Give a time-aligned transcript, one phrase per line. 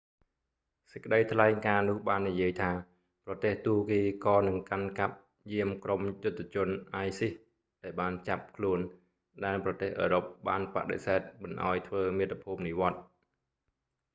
[0.91, 2.71] សេចក្តីថ្លែងការណ៍នោះបាននិយាយថា
[3.25, 5.15] ប្រទេសទួរគីក៏នឹងកាន់កាប់
[5.51, 6.69] យាមក្រុមយុទ្ធជន
[7.05, 7.33] isis
[7.83, 8.79] ដែលបានចាប់ខ្លួន
[9.45, 13.01] ដែលប្រទេសអឺរ៉ុបបានបដិសេធមិនឱ្យធ្វើមាតុភូមិនិវត្តន៍